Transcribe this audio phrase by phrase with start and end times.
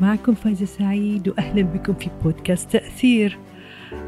[0.00, 3.38] معكم فايزة سعيد وأهلا بكم في بودكاست تأثير.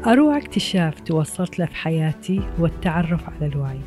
[0.07, 3.79] أروع اكتشاف توصلت له في حياتي هو التعرف على الوعي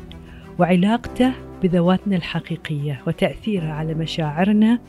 [0.59, 1.31] وعلاقته
[1.63, 4.79] بذواتنا الحقيقية وتأثيرها على مشاعرنا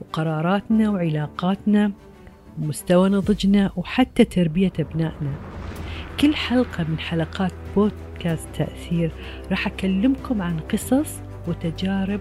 [0.00, 1.92] وقراراتنا وعلاقاتنا
[2.58, 5.32] ومستوى نضجنا وحتى تربية أبنائنا.
[6.20, 9.10] كل حلقة من حلقات بودكاست تأثير
[9.50, 12.20] راح أكلمكم عن قصص وتجارب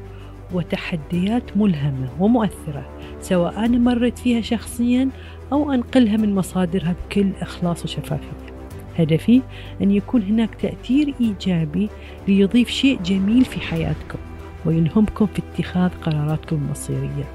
[0.53, 2.89] وتحديات ملهمة ومؤثرة
[3.21, 5.09] سواء أنا مريت فيها شخصيا
[5.51, 8.51] أو أنقلها من مصادرها بكل إخلاص وشفافية.
[8.99, 9.41] هدفي
[9.81, 11.89] أن يكون هناك تأثير إيجابي
[12.27, 14.19] ليضيف شيء جميل في حياتكم
[14.65, 17.25] ويلهمكم في اتخاذ قراراتكم المصيرية.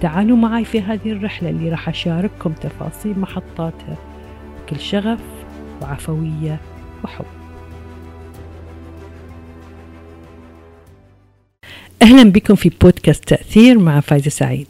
[0.00, 3.96] تعالوا معي في هذه الرحلة اللي راح أشارككم تفاصيل محطاتها
[4.66, 5.20] بكل شغف
[5.82, 6.60] وعفوية
[7.04, 7.35] وحب.
[12.06, 14.66] أهلا بكم في بودكاست تأثير مع فايزة سعيد.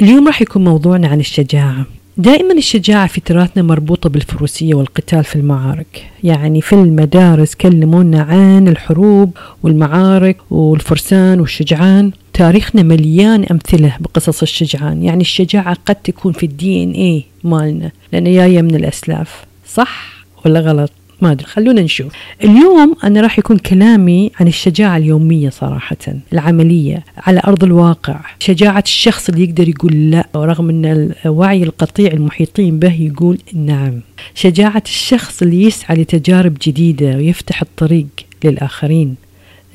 [0.00, 1.86] اليوم راح يكون موضوعنا عن الشجاعة.
[2.16, 6.10] دائما الشجاعة في تراثنا مربوطة بالفروسية والقتال في المعارك.
[6.24, 12.10] يعني في المدارس كلمونا عن الحروب والمعارك والفرسان والشجعان.
[12.32, 15.02] تاريخنا مليان أمثلة بقصص الشجعان.
[15.02, 19.44] يعني الشجاعة قد تكون في الدي إن اي مالنا لأنها جاية من الأسلاف.
[19.66, 22.12] صح ولا غلط؟ ما أدري خلونا نشوف.
[22.44, 25.96] اليوم أنا راح يكون كلامي عن الشجاعة اليومية صراحة
[26.32, 28.20] العملية على أرض الواقع.
[28.38, 34.00] شجاعة الشخص اللي يقدر يقول لا رغم أن الوعي القطيع المحيطين به يقول نعم.
[34.34, 38.06] شجاعة الشخص اللي يسعى لتجارب جديدة ويفتح الطريق
[38.44, 39.14] للآخرين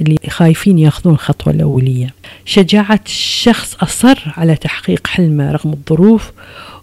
[0.02, 2.14] اللي خايفين يأخذون الخطوة الأولية.
[2.46, 6.32] شجاعة الشخص أصر على تحقيق حلمه رغم الظروف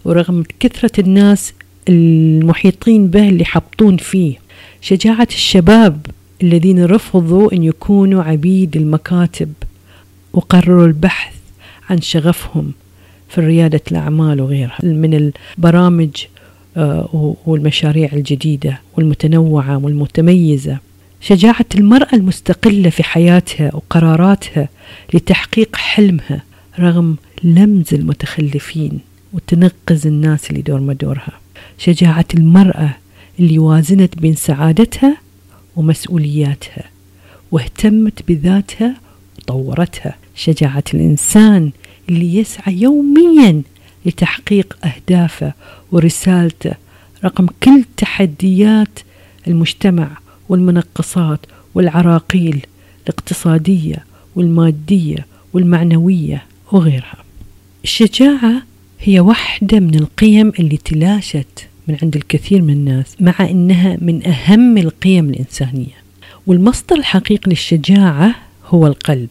[0.05, 1.53] ورغم كثرة الناس
[1.89, 4.46] المحيطين به اللي حبطون فيه.
[4.81, 6.05] شجاعة الشباب
[6.43, 9.53] الذين رفضوا أن يكونوا عبيد المكاتب
[10.33, 11.33] وقرروا البحث
[11.89, 12.71] عن شغفهم
[13.29, 14.77] في ريادة الأعمال وغيرها.
[14.83, 16.09] من البرامج
[16.77, 20.77] آه، والمشاريع الجديدة والمتنوعة والمتميزة.
[21.21, 24.69] شجاعة المرأة المستقلة في حياتها وقراراتها
[25.13, 26.43] لتحقيق حلمها
[26.79, 28.99] رغم لمز المتخلفين
[29.33, 31.39] وتنقز الناس اللي دور مدورها.
[31.77, 32.95] شجاعة المرأة
[33.39, 35.17] اللي وازنت بين سعادتها
[35.75, 36.83] ومسؤولياتها
[37.51, 38.95] واهتمت بذاتها
[39.39, 40.15] وطورتها.
[40.35, 41.71] شجاعة الإنسان
[42.09, 43.61] اللي يسعى يوميا
[44.05, 45.53] لتحقيق أهدافه
[45.91, 46.71] ورسالته
[47.25, 48.99] رقم كل تحديات
[49.47, 50.17] المجتمع
[50.49, 51.39] والمنقصات
[51.75, 52.65] والعراقيل
[53.03, 54.05] الاقتصادية
[54.35, 57.17] والمادية والمعنوية وغيرها.
[57.83, 58.61] الشجاعة
[58.99, 64.77] هي واحدة من القيم اللي تلاشت من عند الكثير من الناس مع إنها من أهم
[64.77, 65.97] القيم الإنسانية.
[66.47, 69.29] والمصدر الحقيقي للشجاعة هو القلب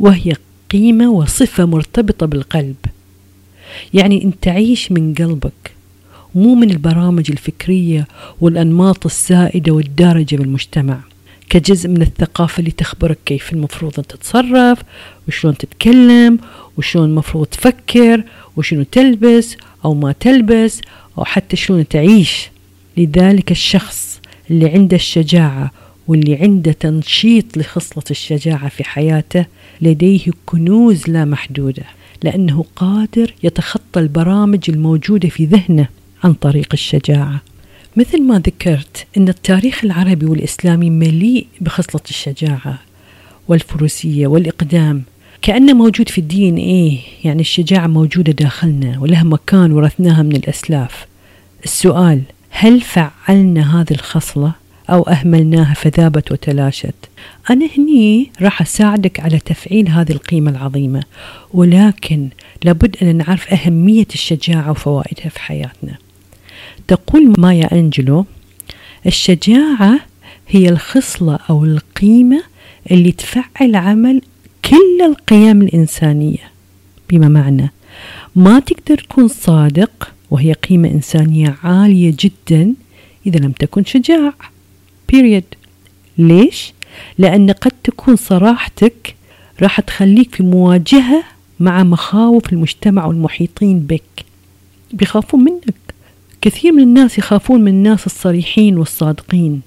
[0.00, 0.32] وهي
[0.70, 2.76] قيمة وصفة مرتبطة بالقلب.
[3.94, 5.76] يعني انت تعيش من قلبك
[6.34, 8.06] مو من البرامج الفكرية
[8.40, 11.00] والأنماط السائدة والدارجة بالمجتمع.
[11.50, 14.78] كجزء من الثقافة اللي تخبرك كيف المفروض أن تتصرف
[15.28, 16.38] وشلون تتكلم
[16.76, 18.24] وشلون المفروض تفكر
[18.56, 20.80] وشنو تلبس أو ما تلبس
[21.18, 22.50] أو حتى شلون تعيش.
[22.96, 25.70] لذلك الشخص اللي عنده الشجاعة
[26.08, 29.46] واللي عنده تنشيط لخصلة الشجاعة في حياته
[29.80, 31.82] لديه كنوز لا محدودة
[32.22, 35.88] لأنه قادر يتخطى البرامج الموجودة في ذهنه
[36.24, 37.40] عن طريق الشجاعة.
[37.96, 42.78] مثل ما ذكرت أن التاريخ العربي والإسلامي مليء بخصلة الشجاعة
[43.48, 45.02] والفروسية والإقدام.
[45.42, 51.06] كأنه موجود في الدي إن إيه يعني الشجاعة موجودة داخلنا ولها مكان ورثناها من الأسلاف.
[51.64, 54.52] السؤال هل فعلنا هذه الخصلة
[54.90, 56.94] أو أهملناها فذابت وتلاشت؟
[57.50, 61.02] أنا هني راح أساعدك على تفعيل هذه القيمة العظيمة
[61.54, 62.28] ولكن
[62.64, 65.98] لابد أن نعرف أهمية الشجاعة وفوائدها في حياتنا.
[66.88, 68.26] تقول مايا أنجلو
[69.06, 70.00] الشجاعة
[70.48, 72.42] هي الخصلة أو القيمة
[72.90, 74.22] اللي تفعل عمل
[74.70, 76.50] كل القيم الإنسانية.
[77.10, 77.70] بما معنى؟
[78.36, 82.74] ما تقدر تكون صادق وهي قيمة إنسانية عالية جدا
[83.26, 84.32] إذا لم تكن شجاع.
[85.12, 85.56] Period.
[86.18, 86.72] ليش؟
[87.18, 89.16] لأن قد تكون صراحتك
[89.62, 91.24] راح تخليك في مواجهة
[91.60, 94.24] مع مخاوف المجتمع والمحيطين بك.
[94.92, 95.74] بيخافون منك.
[96.40, 99.60] كثير من الناس يخافون من الناس الصريحين والصادقين.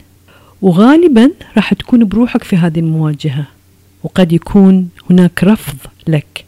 [0.61, 3.58] وغالبا راح تكون بروحك في هذه المواجهة.
[4.03, 6.45] وقد يكون هناك رفض لك.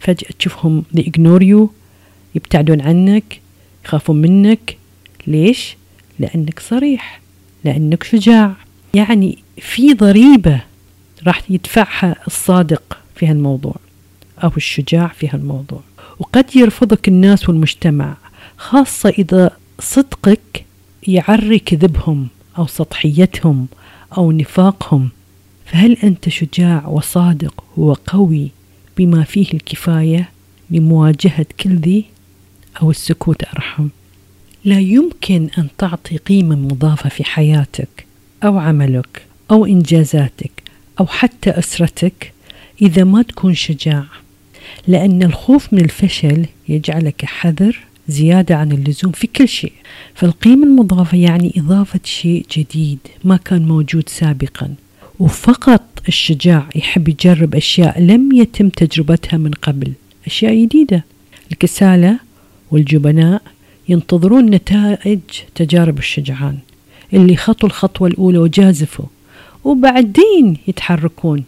[0.00, 1.68] فجأة تشوفهم they ignore you
[2.34, 3.40] يبتعدون عنك
[3.84, 4.76] يخافون منك.
[5.26, 5.76] ليش؟
[6.18, 7.20] لأنك صريح
[7.64, 8.54] لأنك شجاع.
[8.94, 10.60] يعني في ضريبة
[11.26, 13.76] راح يدفعها الصادق في هالموضوع
[14.44, 15.80] أو الشجاع في هالموضوع.
[16.18, 18.16] وقد يرفضك الناس والمجتمع
[18.56, 20.64] خاصة إذا صدقك
[21.08, 22.28] يعري كذبهم
[22.58, 23.66] أو سطحيتهم
[24.16, 25.08] أو نفاقهم.
[25.70, 28.50] فهل أنت شجاع وصادق وقوي
[28.98, 30.28] بما فيه الكفاية
[30.70, 32.04] لمواجهة كل ذي
[32.82, 33.88] أو السكوت أرحم؟
[34.64, 38.06] لا يمكن أن تعطي قيمة مضافة في حياتك
[38.44, 40.62] أو عملك أو إنجازاتك
[41.00, 42.32] أو حتى أسرتك
[42.82, 44.04] إذا ما تكون شجاع
[44.88, 47.78] لأن الخوف من الفشل يجعلك حذر
[48.08, 49.72] زيادة عن اللزوم في كل شيء.
[50.14, 54.74] فالقيمة المضافة يعني إضافة شيء جديد ما كان موجود سابقا.
[55.20, 59.92] وفقط الشجاع يحب يجرب أشياء لم يتم تجربتها من قبل
[60.26, 61.04] أشياء جديدة.
[61.52, 62.16] الكسالى
[62.70, 63.42] والجبناء
[63.88, 65.20] ينتظرون نتائج
[65.54, 66.58] تجارب الشجعان
[67.12, 69.04] اللي خطوا الخطوة الأولى وجازفوا
[69.64, 71.44] وبعدين يتحركون.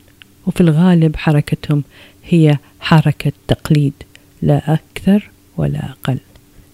[0.47, 1.83] وفي الغالب حركتهم
[2.29, 3.93] هي حركة تقليد
[4.43, 6.19] لا أكثر ولا أقل.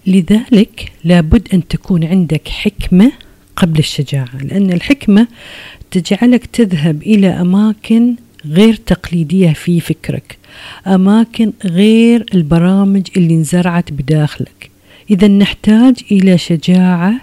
[0.06, 3.12] لذلك لابد أن تكون عندك حكمة
[3.56, 5.28] قبل الشجاعة لأن الحكمة
[5.90, 8.14] تجعلك تذهب إلى أماكن
[8.46, 10.38] غير تقليدية في فكرك
[10.86, 14.70] أماكن غير البرامج اللي انزرعت بداخلك.
[15.10, 17.14] إذا نحتاج إلى شجاعة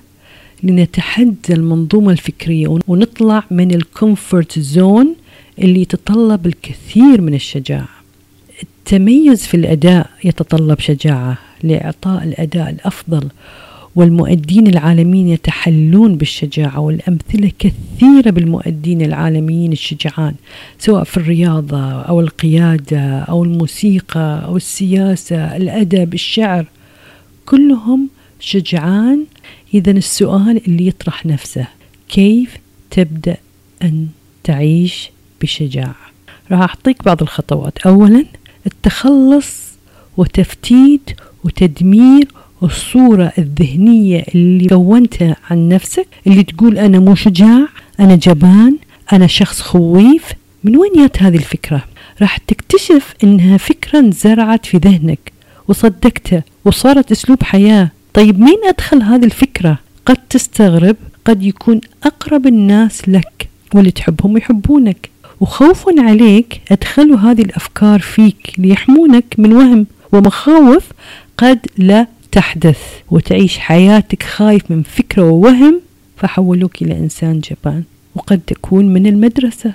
[0.64, 5.16] لنتحدى المنظومة الفكرية ونطلع من ال comfort zone
[5.62, 7.90] اللي يتطلب الكثير من الشجاعة.
[8.64, 13.30] التميز في الأداء يتطلب شجاعة لإعطاء الأداء الأفضل
[13.96, 20.36] والمؤدين العالميين يتحلون بالشجاعة والأمثلة كثيرة بالمؤدين العالميين الشجعان
[20.80, 26.66] سواء في الرياضة أو القيادة أو الموسيقى أو السياسة الأدب الشعر
[27.46, 28.10] كلهم
[28.40, 29.26] شجعان.
[29.74, 31.68] إذا السؤال اللي يطرح نفسه
[32.10, 32.58] كيف
[32.92, 33.38] تبدأ
[33.84, 34.08] أن
[34.44, 35.12] تعيش
[35.42, 35.96] بشجاعة؟
[36.52, 37.78] راح أعطيك بعض الخطوات.
[37.78, 38.26] أولا
[38.66, 39.62] التخلص
[40.18, 41.10] وتفتيت
[41.44, 42.28] وتدمير
[42.66, 47.68] الصورة الذهنية اللي كونتها عن نفسك اللي تقول أنا مو شجاع
[48.00, 48.78] أنا جبان
[49.14, 50.24] أنا شخص خويف.
[50.64, 51.84] من وين جات هذه الفكرة؟
[52.22, 55.32] راح تكتشف إنها فكرة انزرعت في ذهنك
[55.68, 57.92] وصدقتها وصارت أسلوب حياة.
[58.14, 60.96] طيب مين أدخل هذه الفكرة؟ قد تستغرب
[61.26, 65.10] قد يكون أقرب الناس لك واللي تحبهم يحبونك.
[65.40, 69.86] وخوفا عليك أدخلوا هذه الأفكار فيك ليحمونك من وهم.
[70.12, 70.84] ومخاوف
[71.38, 72.80] قد لا تحدث
[73.12, 75.82] وتعيش حياتك خايف من فكرة ووهم
[76.18, 77.84] فحولوك إلى إنسان جبان
[78.16, 79.74] وقد تكون من المدرسة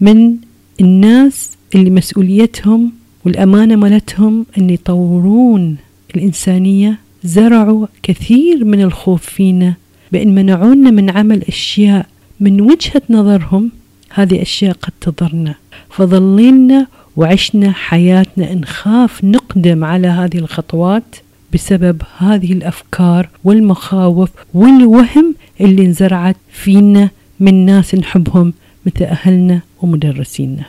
[0.00, 0.36] من
[0.80, 2.92] الناس اللي مسؤوليتهم
[3.24, 5.76] والأمانة مالتهم أن يطورون
[6.14, 9.74] الإنسانية زرعوا كثير من الخوف فينا
[10.12, 12.06] بأن منعونا من عمل أشياء
[12.40, 13.70] من وجهة نظرهم.
[14.10, 15.54] هذه أشياء قد تضرنا.
[15.90, 16.86] فظلينا
[17.16, 21.16] وعشنا حياتنا نخاف نقدم على هذه الخطوات.
[21.54, 27.10] بسبب هذه الأفكار والمخاوف والوهم اللي انزرعت فينا
[27.40, 28.52] من ناس نحبهم
[28.86, 30.64] مثل أهلنا ومدرسينا.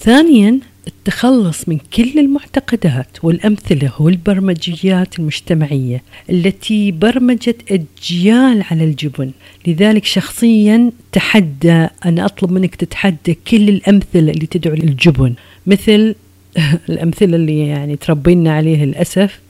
[0.00, 9.30] ثانيا التخلص من كل المعتقدات والأمثلة والبرمجيات المجتمعية التي برمجت اجيال على الجبن،
[9.66, 15.34] لذلك شخصيا تحدى أنا أطلب منك تتحدى كل الأمثلة اللي تدعو للجبن،
[15.66, 16.14] مثل
[16.90, 19.40] الأمثلة اللي يعني تربينا عليها للأسف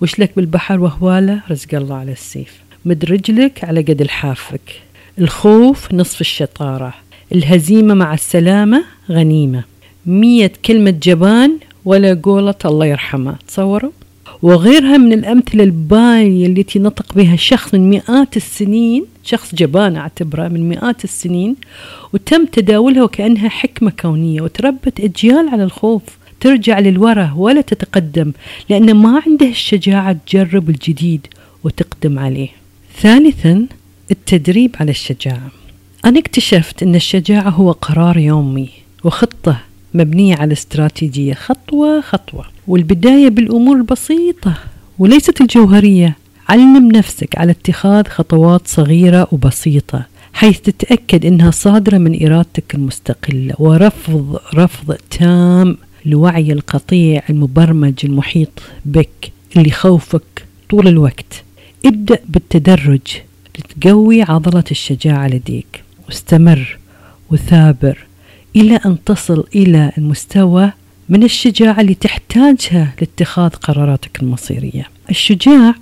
[0.00, 2.60] وش لك بالبحر وهواله؟ رزق الله على السيف.
[2.84, 4.82] مد رجلك على قد الحافك.
[5.18, 6.94] الخوف نصف الشطارة.
[7.32, 9.64] الهزيمة مع السلامة غنيمة.
[10.06, 13.90] مية كلمة جبان ولا قولة الله يرحمه تصوروا؟
[14.42, 20.68] وغيرها من الأمثلة الباية التي نطق بها شخص من مئات السنين شخص جبان أعتبره من
[20.68, 21.56] مئات السنين
[22.12, 26.02] وتم تداولها وكأنها حكمة كونية وتربت أجيال على الخوف.
[26.42, 28.32] ترجع للوراء ولا تتقدم
[28.70, 31.26] لأن ما عنده الشجاعة تجرب الجديد
[31.64, 32.48] وتقدم عليه.
[33.00, 33.66] ثالثا
[34.10, 35.50] التدريب على الشجاعة.
[36.04, 38.68] أنا اكتشفت أن الشجاعة هو قرار يومي
[39.04, 39.56] وخطة
[39.94, 42.44] مبنية على استراتيجية خطوة خطوة.
[42.66, 44.54] والبداية بالأمور البسيطة
[44.98, 46.16] وليست الجوهرية.
[46.48, 53.54] علم نفسك على اتخاذ خطوات صغيرة وبسيطة حيث تتأكد أنها صادرة من إرادتك المستقلة.
[53.58, 61.44] ورفض رفض تام لوعي القطيع المبرمج المحيط بك اللي خوفك طول الوقت.
[61.86, 63.00] ابدأ بالتدرج
[63.58, 65.82] لتقوي عضلة الشجاعة لديك.
[66.06, 66.78] واستمر
[67.30, 67.98] وثابر
[68.56, 70.72] إلى أن تصل إلى المستوى
[71.08, 74.86] من الشجاعة اللي تحتاجها لاتخاذ قراراتك المصيرية.
[75.10, 75.74] الشجاع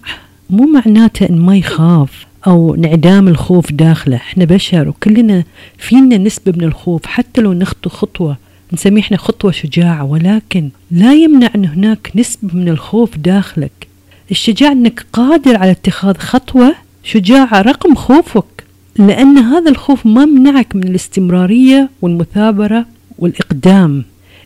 [0.50, 4.16] مو معناته أن ما يخاف أو انعدام الخوف داخله.
[4.16, 5.44] إحنا بشر وكلنا
[5.78, 8.36] فينا نسبة من الخوف حتى لو نخطو خطوة
[8.72, 13.88] نسميه إحنا خطوة شجاعة ولكن لا يمنع أن هناك نسبة من الخوف داخلك.
[14.30, 16.74] الشجاعة أنك قادر على اتخاذ خطوة
[17.04, 18.64] شجاعة رقم خوفك
[18.96, 22.86] لأن هذا الخوف ما منعك من الاستمرارية والمثابرة
[23.18, 24.04] والإقدام.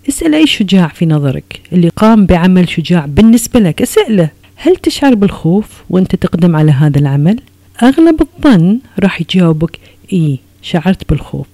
[0.08, 1.60] اسأل أي شجاع في نظرك.
[1.72, 4.30] اللي قام بعمل شجاع بالنسبة لك اسأله.
[4.56, 7.40] هل تشعر بالخوف وأنت تقدم على هذا العمل؟
[7.82, 9.78] أغلب الظن راح يجاوبك
[10.12, 10.38] إيه.
[10.64, 11.46] شعرت بالخوف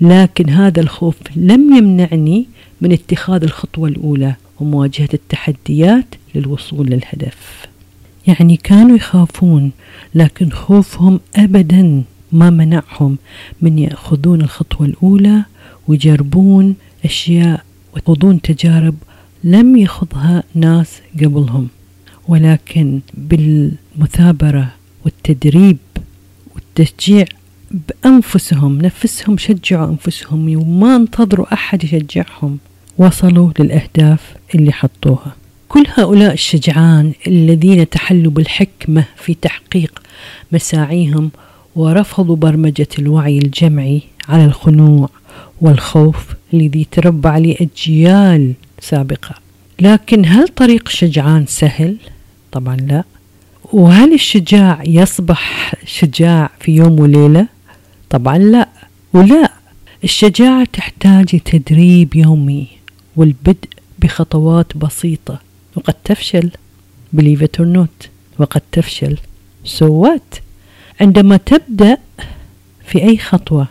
[0.00, 2.46] لكن هذا الخوف لم يمنعني
[2.80, 7.66] من اتخاذ الخطوة الأولى ومواجهة التحديات للوصول للهدف.
[8.26, 9.70] يعني كانوا يخافون
[10.14, 12.02] لكن خوفهم أبدا
[12.32, 13.18] ما منعهم
[13.62, 15.44] من يأخذون الخطوة الأولى
[15.88, 18.94] ويجربون أشياء ويخوضون تجارب
[19.44, 21.68] لم يخضها ناس قبلهم.
[22.28, 24.68] ولكن بالمثابرة
[25.04, 25.78] والتدريب
[26.54, 27.24] والتشجيع
[27.74, 32.58] بأنفسهم نفسهم شجعوا أنفسهم وما انتظروا أحد يشجعهم
[32.98, 34.20] وصلوا للأهداف
[34.54, 35.36] اللي حطوها
[35.68, 40.02] كل هؤلاء الشجعان الذين تحلوا بالحكمة في تحقيق
[40.52, 41.30] مساعيهم
[41.76, 45.08] ورفضوا برمجة الوعي الجمعي على الخنوع
[45.60, 49.34] والخوف الذي تربى عليه أجيال سابقة
[49.80, 51.96] لكن هل طريق شجعان سهل؟
[52.52, 53.04] طبعا لا
[53.72, 57.53] وهل الشجاع يصبح شجاع في يوم وليلة؟
[58.14, 58.68] طبعا لا
[59.12, 59.52] ولا.
[60.04, 62.66] الشجاعة تحتاج تدريب يومي
[63.16, 63.68] والبدء
[63.98, 65.40] بخطوات بسيطة.
[65.76, 66.50] وقد تفشل
[67.16, 69.16] believe it or not وقد تفشل.
[69.66, 70.40] So what
[71.00, 71.98] عندما تبدأ
[72.84, 73.66] في أي خطوة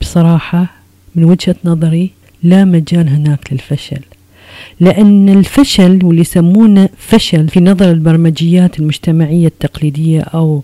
[0.00, 0.66] بصراحة
[1.14, 2.10] من وجهة نظري
[2.42, 4.00] لا مجال هناك للفشل.
[4.80, 10.62] لأن الفشل واللي يسمونه فشل في نظر البرمجيات المجتمعية التقليدية أو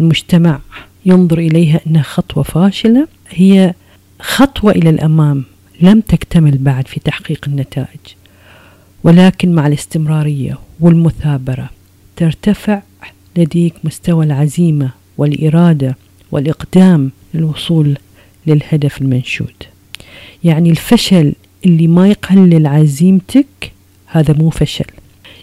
[0.00, 0.60] المجتمع
[1.06, 3.08] ينظر إليها أنها خطوة فاشلة.
[3.28, 3.74] هي
[4.20, 5.44] خطوة إلى الأمام
[5.80, 8.00] لم تكتمل بعد في تحقيق النتائج.
[9.04, 11.70] ولكن مع الاستمرارية والمثابرة
[12.16, 12.82] ترتفع
[13.36, 15.96] لديك مستوى العزيمة والإرادة
[16.32, 17.98] والإقدام للوصول
[18.46, 19.52] للهدف المنشود.
[20.44, 21.32] يعني الفشل
[21.66, 23.72] اللي ما يقلل عزيمتك
[24.06, 24.84] هذا مو فشل.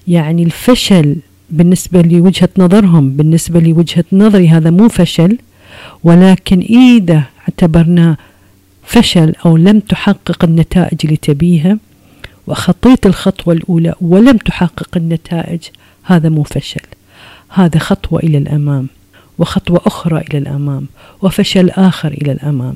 [0.08, 1.16] يعني الفشل
[1.50, 5.38] بالنسبة لوجهة نظرهم بالنسبة لوجهة نظري هذا مو فشل.
[6.04, 8.18] ولكن إذا اعتبرناه
[8.84, 11.78] فشل أو لم تحقق النتائج اللي تبيها
[12.48, 15.62] وخطيت الخطوة الأولى ولم تحقق النتائج
[16.04, 16.82] هذا مو فشل.
[17.50, 18.88] هذا خطوة إلى الأمام
[19.38, 20.88] وخطوة أخرى إلى الأمام
[21.22, 22.76] وفشل آخر إلى الأمام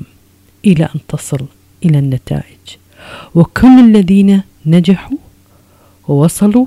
[0.64, 1.46] إلى أن تصل
[1.84, 2.76] إلى النتائج.
[3.34, 5.18] وكل الذين نجحوا
[6.08, 6.66] ووصلوا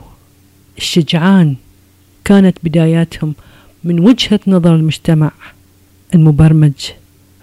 [0.78, 1.56] الشجعان
[2.26, 3.34] كانت بداياتهم
[3.84, 5.32] من وجهة نظر المجتمع
[6.14, 6.74] المبرمج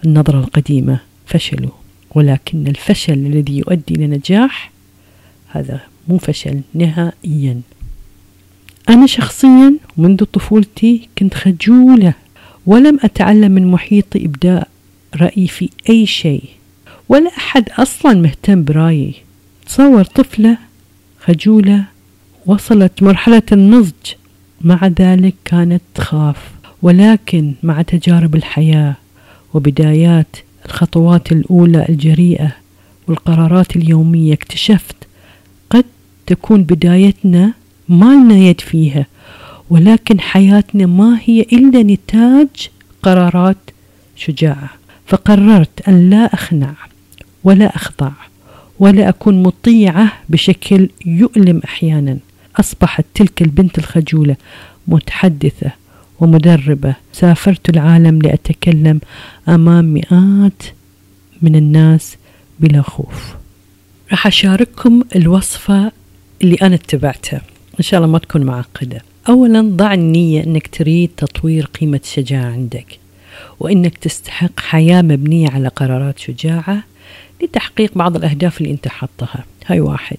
[0.05, 1.71] النظرة القديمة فشلوا
[2.15, 4.71] ولكن الفشل الذي يؤدي إلى نجاح
[5.47, 7.61] هذا مو فشل نهائيا.
[8.89, 12.13] أنا شخصيا منذ طفولتي كنت خجولة
[12.65, 14.67] ولم أتعلم من محيطي إبداء
[15.15, 16.43] رأيي في أي شيء
[17.09, 19.13] ولا أحد أصلا مهتم برأيي.
[19.65, 20.57] تصور طفلة
[21.19, 21.85] خجولة
[22.45, 24.13] وصلت مرحلة النضج
[24.61, 26.52] مع ذلك كانت تخاف.
[26.83, 28.95] ولكن مع تجارب الحياة
[29.53, 32.55] وبدايات الخطوات الأولى الجريئة
[33.07, 34.95] والقرارات اليومية اكتشفت
[35.69, 35.85] قد
[36.27, 37.53] تكون بدايتنا
[37.89, 39.05] ما لنا يد فيها
[39.69, 42.69] ولكن حياتنا ما هي إلا نتاج
[43.03, 43.57] قرارات
[44.15, 44.69] شجاعة.
[45.05, 46.73] فقررت أن لا أخنع
[47.43, 48.11] ولا أخضع
[48.79, 52.17] ولا أكون مطيعة بشكل يؤلم أحيانا.
[52.59, 54.35] أصبحت تلك البنت الخجولة
[54.87, 55.82] متحدثة
[56.19, 56.95] ومدربة.
[57.13, 58.99] سافرت العالم لأتكلم
[59.49, 60.63] أمام مئات
[61.41, 62.17] من الناس
[62.59, 63.35] بلا خوف.
[64.11, 65.91] راح أشارككم الوصفة
[66.41, 67.41] اللي أنا اتبعتها.
[67.79, 69.01] إن شاء الله ما تكون معقدة.
[69.29, 72.99] أولا ضع النية أنك تريد تطوير قيمة الشجاعة عندك
[73.59, 76.83] وأنك تستحق حياة مبنية على قرارات شجاعة
[77.43, 80.17] لتحقيق بعض الأهداف اللي أنت حطها هاي واحد.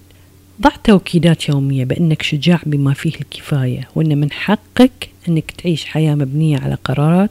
[0.61, 6.59] ضع توكيدات يومية بأنك شجاع بما فيه الكفاية وأن من حقك أنك تعيش حياة مبنية
[6.59, 7.29] على قرارات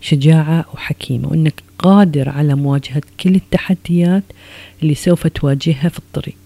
[0.00, 4.22] شجاعة وحكيمة وأنك قادر على مواجهة كل التحديات
[4.82, 6.36] اللي سوف تواجهها في الطريق.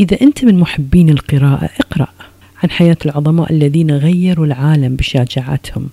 [0.00, 2.08] إذا أنت من محبين القراءة اقرأ
[2.62, 5.88] عن حياة العظماء الذين غيروا العالم بشجاعتهم.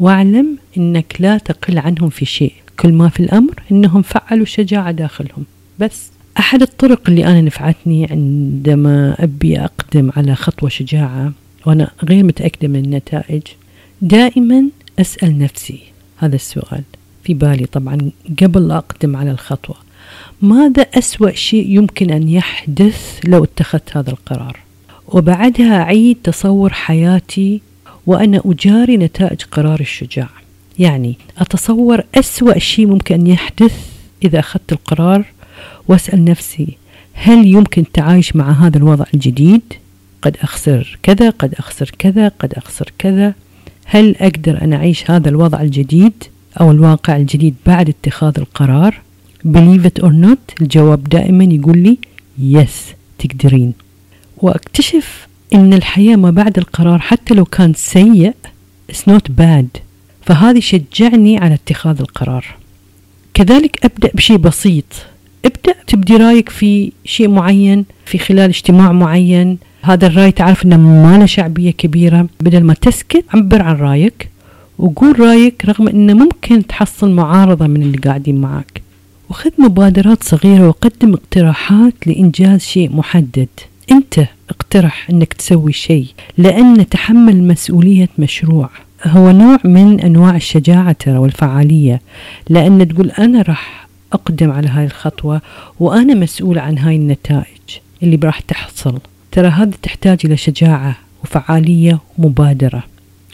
[0.00, 5.44] واعلم أنك لا تقل عنهم في شيء كل ما في الأمر أنهم فعلوا شجاعة داخلهم.
[5.78, 6.10] بس.
[6.38, 11.32] أحد الطرق اللي أنا نفعتني عندما أبي أقدم على خطوة شجاعة
[11.66, 13.42] وأنا غير متأكدة من النتائج
[14.02, 14.68] دائما
[14.98, 15.80] أسأل نفسي
[16.16, 16.82] هذا السؤال
[17.24, 18.10] في بالي طبعا
[18.42, 19.76] قبل لا أقدم على الخطوة.
[20.42, 24.56] ماذا أسوأ شيء يمكن أن يحدث لو اتخذت هذا القرار؟
[25.08, 27.60] وبعدها أعيد تصور حياتي
[28.06, 30.28] وأنا أجاري نتائج قرار الشجاع.
[30.78, 33.88] يعني أتصور أسوأ شيء ممكن أن يحدث
[34.24, 35.24] إذا أخذت القرار
[35.88, 36.76] وأسأل نفسي
[37.12, 39.62] هل يمكن التعايش مع هذا الوضع الجديد؟
[40.22, 43.34] قد أخسر كذا قد أخسر كذا قد أخسر كذا.
[43.84, 46.24] هل أقدر أن أعيش هذا الوضع الجديد
[46.60, 49.00] أو الواقع الجديد بعد اتخاذ القرار؟
[49.46, 51.98] Believe it or not الجواب دائما يقول لي
[52.56, 53.72] yes تقدرين.
[54.36, 58.34] وأكتشف إن الحياة ما بعد القرار حتى لو كان سيء
[58.92, 59.80] it's not bad.
[60.22, 62.44] فهذا شجعني على اتخاذ القرار.
[63.34, 64.84] كذلك أبدأ بشيء بسيط.
[65.86, 71.26] تبدي رأيك في شيء معين في خلال اجتماع معين؟ هذا الرأي تعرف إنه ما له
[71.26, 72.26] شعبية كبيرة.
[72.40, 74.28] بدل ما تسكت عبر عن رأيك
[74.78, 78.82] وقول رأيك رغم إنه ممكن تحصل معارضة من اللي قاعدين معك
[79.30, 83.48] وخذ مبادرات صغيرة وقدم اقتراحات لإنجاز شيء محدد.
[83.92, 86.06] أنت اقترح أنك تسوي شيء
[86.38, 88.70] لأن تحمل مسؤولية مشروع.
[89.04, 92.00] هو نوع من أنواع الشجاعة ترى والفعالية
[92.48, 95.40] لأن تقول أنا راح أقدم على هاي الخطوة
[95.80, 98.98] وأنا مسؤول عن هاي النتائج اللي راح تحصل.
[99.32, 102.82] ترى هذا تحتاج إلى شجاعة وفعالية ومبادرة.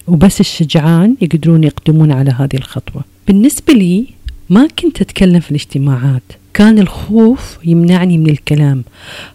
[0.07, 3.04] وبس الشجعان يقدرون يقدمون على هذه الخطوة.
[3.28, 4.07] بالنسبة لي
[4.50, 6.23] ما كنت أتكلم في الاجتماعات.
[6.54, 8.85] كان الخوف يمنعني من الكلام.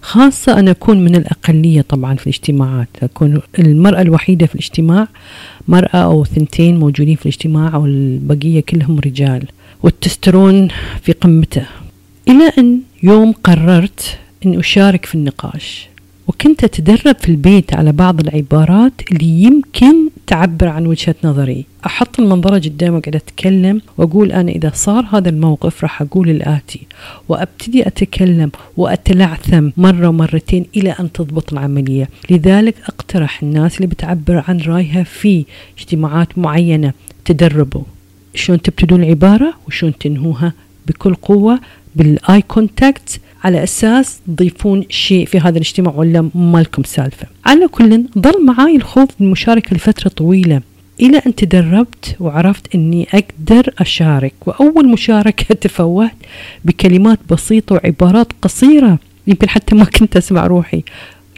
[0.02, 2.88] خاصة أنا أكون من الأقلية طبعا في الاجتماعات.
[3.04, 5.08] أكون المرأة الوحيدة في الاجتماع
[5.68, 9.48] مرأة أو ثنتين موجودين في الاجتماع والبقية كلهم رجال.
[9.84, 10.68] والتسترون
[11.02, 11.66] في قمته.
[12.28, 15.90] إلى أن يوم قررت أن أشارك في النقاش
[16.28, 21.66] وكنت أتدرب في البيت على بعض العبارات اللي يمكن تعبر عن وجهة نظري.
[21.86, 26.82] أحط المنظرة قدامي وقاعد أتكلم وأقول أنا إذا صار هذا الموقف راح أقول الآتي
[27.30, 32.10] وأبتدي أتكلم وأتلعثم مرة ومرتين إلى أن تضبط العملية.
[32.30, 35.46] لذلك أقترح الناس اللي بتعبر عن رأيها في
[35.78, 36.94] اجتماعات معينة
[37.26, 37.84] تدربوا.
[38.36, 40.54] شلون تبتدون العبارة وشلون تنهوها
[40.88, 41.60] بكل قوة
[41.96, 43.20] بال eye contact.
[43.44, 47.28] على أساس تضيفون شيء في هذا الاجتماع ولا ما لكم سالفة.
[47.46, 50.62] على كل ظل معاي الخوف من المشاركه لفترة طويلة.
[51.02, 54.34] إلى أن تدربت وعرفت إني أقدر أشارك.
[54.46, 56.16] وأول مشاركة تفوهت
[56.66, 59.00] بكلمات بسيطة وعبارات قصيرة.
[59.28, 60.84] يمكن حتى ما كنت أسمع روحي.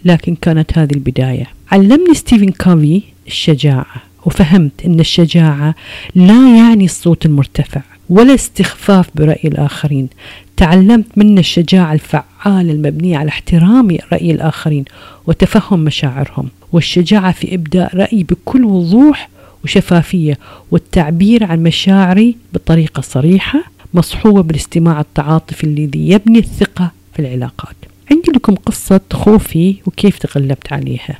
[0.05, 1.47] لكن كانت هذه البداية.
[1.71, 4.10] علمني ستيفن كوفي الشجاعة.
[4.25, 5.75] وفهمت إن الشجاعة
[6.15, 10.09] لا يعني الصوت المرتفع ولا استخفاف برأي الآخرين.
[10.57, 14.85] تعلمت منه الشجاعة الفعالة المبنية على احترام رأي الآخرين
[15.27, 19.29] وتفهم مشاعرهم والشجاعة في إبداء رأيي بكل وضوح
[19.63, 20.37] وشفافية
[20.71, 27.75] والتعبير عن مشاعري بطريقة صريحة مصحوبة بالاستماع التعاطفي الذي يبني الثقة في العلاقات.
[28.11, 31.19] عندي لكم قصة خوفي وكيف تغلبت عليها.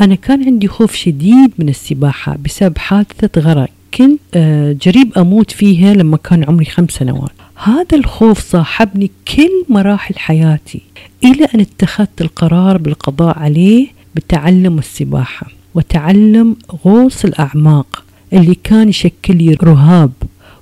[0.00, 3.70] أنا كان عندي خوف شديد من السباحة بسبب حادثة غرق.
[3.94, 7.30] كنت آه، جريب أموت فيها لما كان عمري خمس سنوات.
[7.56, 10.82] هذا الخوف صاحبني كل مراحل حياتي
[11.24, 19.54] إلى أن اتخذت القرار بالقضاء عليه بتعلم السباحة وتعلم غوص الأعماق اللي كان يشكل لي
[19.54, 20.12] رهاب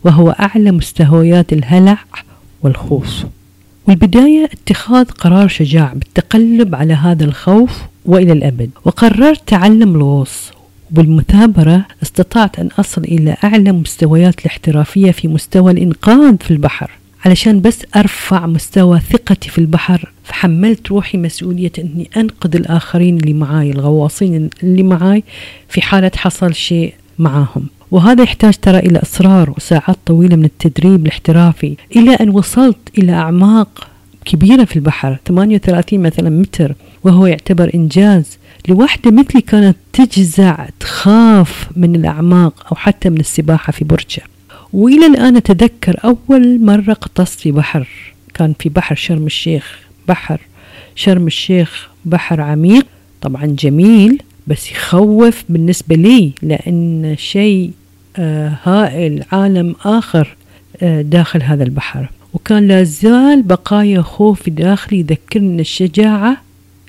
[0.04, 1.98] وهو أعلى مستويات الهلع
[2.62, 3.24] والخوف.
[3.88, 8.70] والبداية اتخاذ قرار شجاع بالتقلب على هذا الخوف وإلى الأبد.
[8.84, 10.50] وقررت تعلم الغوص
[10.90, 16.90] وبالمثابرة استطعت أن أصل إلى أعلى مستويات الاحترافية في مستوى الإنقاذ في البحر.
[17.24, 23.70] علشان بس أرفع مستوى ثقتي في البحر فحملت روحي مسؤولية أني أنقذ الآخرين اللي معاي
[23.70, 25.24] الغواصين اللي معاي
[25.68, 27.66] في حالة حصل شيء معاهم.
[27.90, 31.76] وهذا يحتاج ترى إلى إصرار وساعات طويلة من التدريب الاحترافي.
[31.96, 33.88] إلى أن وصلت إلى أعماق
[34.24, 36.74] كبيرة في البحر 38 مثلا متر.
[37.04, 38.38] وهو يعتبر إنجاز
[38.68, 44.22] لوحدة مثلي كانت تجزع تخاف من الأعماق أو حتى من السباحة في برجة.
[44.72, 47.88] وإلى الآن أتذكر أول مرة قطست في بحر.
[48.34, 49.78] كان في بحر شرم الشيخ.
[50.08, 50.40] بحر
[50.94, 52.86] شرم الشيخ بحر عميق.
[53.20, 57.70] طبعا جميل بس يخوف بالنسبة لي لأن شيء
[58.16, 60.36] آه هائل عالم آخر
[60.82, 62.10] آه داخل هذا البحر.
[62.34, 66.36] وكان لا زال بقايا خوف داخلي يذكرني الشجاعة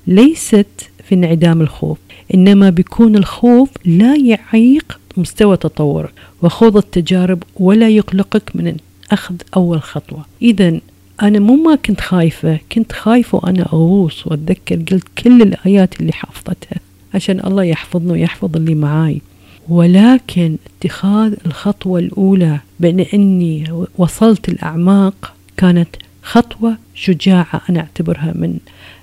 [0.08, 1.98] ليست في انعدام الخوف
[2.34, 8.78] إنما بيكون الخوف لا يعيق مستوى تطورك وخوض التجارب ولا يقلقك من
[9.12, 10.26] أخذ أول خطوة.
[10.42, 10.80] إذا
[11.22, 16.80] أنا مو ما كنت خايفة كنت خايفة وأنا أغوص وأتذكر قلت كل الآيات اللي حفظتها
[17.14, 19.22] عشان الله يحفظني ويحفظ اللي معاي.
[19.70, 25.90] ولكن اتخاذ الخطوة الأولى بأن أني وصلت الأعماق كانت
[26.24, 28.58] خطوة شجاعة أنا أعتبرها من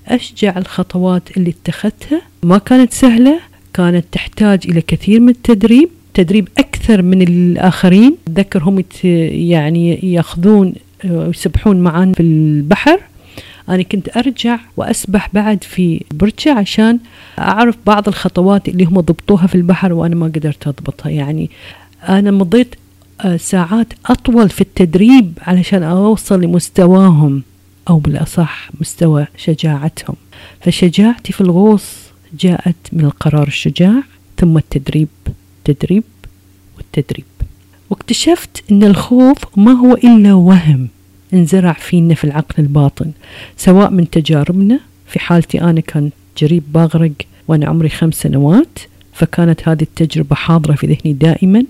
[0.09, 2.23] أشجع الخطوات اللي اتخذتها.
[2.43, 3.41] ما كانت سهلة
[3.75, 8.17] كانت تحتاج إلى كثير من التدريب تدريب أكثر من الآخرين.
[8.31, 13.01] ذكر هم يعني يأخذون ويسبحون معانا في البحر.
[13.69, 16.99] أنا كنت أرجع وأسبح بعد في برشة عشان
[17.39, 21.11] أعرف بعض الخطوات اللي هم ضبطوها في البحر وأنا ما قدرت أضبطها.
[21.11, 21.51] يعني
[22.09, 22.75] أنا مضيت
[23.21, 27.43] آه، ساعات أطول في التدريب علشان أوصل لمستواهم.
[27.91, 30.17] أو بالأصح مستوى شجاعتهم.
[30.61, 31.85] فشجاعتي في الغوص
[32.41, 34.03] جاءت من القرار الشجاع
[34.39, 35.09] ثم التدريب
[35.65, 36.05] تدريب
[36.77, 37.25] والتدريب.
[37.91, 40.89] واكتشفت أن الخوف ما هو إلا وهم
[41.35, 43.13] انزرع فينا في العقل الباطن
[43.57, 44.81] سواء من تجاربنا.
[45.07, 47.13] في حالتي أنا كان جريب باغرق
[47.49, 48.79] وأنا عمري خمس سنوات
[49.13, 51.65] فكانت هذه التجربة حاضرة في ذهني دائما.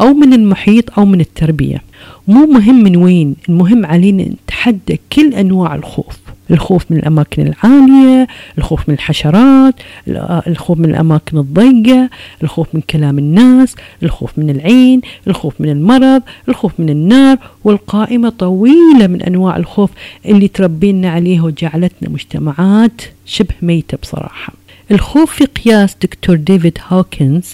[0.00, 1.82] أو من المحيط أو من التربية.
[2.28, 6.18] مو مهم من وين المهم علينا نتحدى كل أنواع الخوف.
[6.50, 8.26] الخوف من الأماكن العالية
[8.58, 9.74] الخوف من الحشرات
[10.46, 12.10] الخوف من الأماكن الضيقة
[12.42, 17.38] الخوف من كلام الناس الخوف من العين الخوف من المرض الخوف من النار.
[17.64, 19.90] والقائمة طويلة من أنواع الخوف
[20.26, 24.52] اللي تربينا عليها وجعلتنا مجتمعات شبه ميتة بصراحة.
[24.90, 27.46] الخوف في قياس دكتور ديفيد هوكنز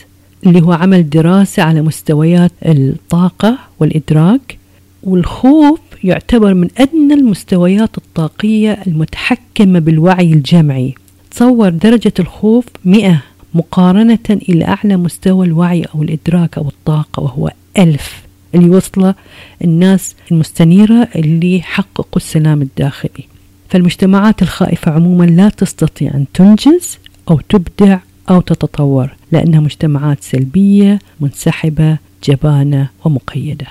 [0.46, 4.58] اللي هو عمل دراسة على مستويات الطاقة والإدراك
[5.02, 10.94] والخوف يعتبر من أدنى المستويات الطاقية المتحكمة بالوعي الجمعي.
[11.30, 13.22] تصور درجة الخوف مئة
[13.54, 18.22] مقارنة إلى أعلى مستوى الوعي أو الإدراك أو الطاقة وهو ألف
[18.54, 19.14] اللي وصله
[19.64, 23.24] الناس المستنيرة اللي حققوا السلام الداخلي.
[23.68, 26.98] فالمجتمعات الخائفة عموما لا تستطيع أن تنجز
[27.30, 27.98] أو تبدع
[28.30, 29.15] أو تتطور.
[29.32, 33.66] لأنها مجتمعات سلبية منسحبة جبانة ومقيدة.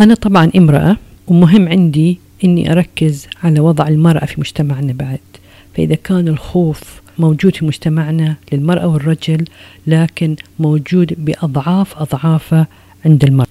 [0.00, 0.96] أنا طبعا امرأة
[1.28, 5.20] ومهم عندي أني أركز على وضع المرأة في مجتمعنا بعد.
[5.76, 9.44] فإذا كان الخوف موجود في مجتمعنا للمرأة والرجل
[9.86, 12.66] لكن موجود بأضعاف أضعافه
[13.04, 13.46] عند المرأة.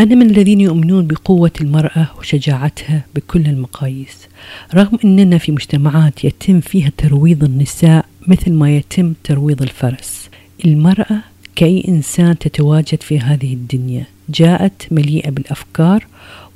[0.00, 4.28] أنا من الذين يؤمنون بقوة المرأة وشجاعتها بكل المقاييس.
[4.74, 10.28] رغم أننا في مجتمعات يتم فيها ترويض النساء مثل ما يتم ترويض الفرس.
[10.64, 11.20] المرأة
[11.56, 14.04] كأي إنسان تتواجد في هذه الدنيا.
[14.28, 16.06] جاءت مليئة بالأفكار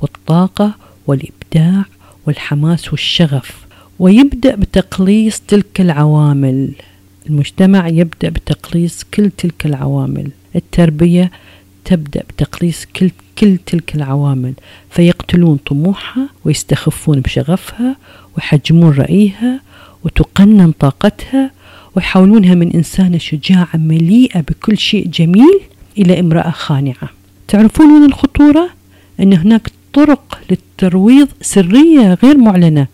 [0.01, 0.75] والطاقة
[1.07, 1.85] والإبداع
[2.27, 3.67] والحماس والشغف
[3.99, 6.73] ويبدأ بتقليص تلك العوامل.
[7.27, 10.31] المجتمع يبدأ بتقليص كل تلك العوامل.
[10.57, 11.31] التربية
[11.85, 14.55] تبدأ بتقليص كل كل تلك العوامل.
[14.91, 17.97] فيقتلون طموحها ويستخفون بشغفها
[18.37, 19.61] ويحجمون رأيها
[20.05, 21.51] وتقنن طاقتها
[21.97, 25.61] ويحولونها من إنسانة شجاعة مليئة بكل شيء جميل
[25.99, 27.09] إلى امرأة خانعة.
[27.49, 28.71] تعرفون وين الخطورة؟
[29.21, 32.87] أن هناك طرق للترويض سرية غير معلنة.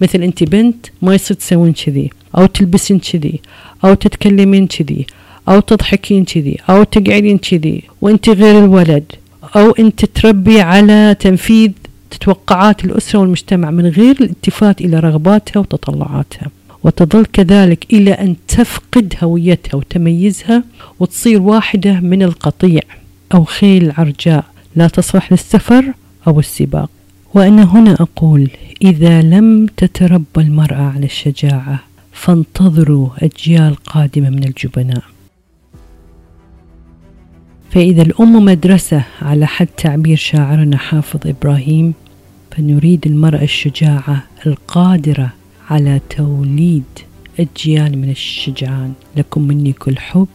[0.00, 3.40] مثل أنت بنت ما يصير تسوين كذي أو تلبسين كذي
[3.84, 5.06] أو تتكلمين كذي
[5.48, 9.12] أو تضحكين كذي أو تقعدين كذي وأنت غير الولد
[9.56, 11.70] أو أنت تربي على تنفيذ
[12.20, 16.50] توقعات الأسرة والمجتمع من غير الالتفات إلى رغباتها وتطلعاتها.
[16.86, 20.64] وتظل كذلك إلى أن تفقد هويتها وتميزها
[21.00, 22.80] وتصير واحدة من القطيع
[23.34, 24.44] أو خيل عرجاء.
[24.76, 25.92] لا تصلح للسفر
[26.26, 26.90] أو السباق.
[27.34, 28.50] وأنا هنا أقول
[28.82, 31.78] إذا لم تتربى المرأة على الشجاعة
[32.12, 35.02] فانتظروا أجيال قادمة من الجبناء.
[37.70, 41.94] فإذا الأم مدرسة على حد تعبير شاعرنا حافظ إبراهيم
[42.50, 45.32] فنريد المرأة الشجاعة القادرة
[45.70, 46.84] على توليد
[47.40, 48.92] أجيال من الشجعان.
[49.16, 50.28] لكم مني كل حب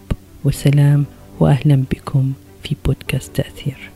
[0.44, 1.06] وسلام
[1.39, 3.90] وأهلا بكم في بودكاست تأثير.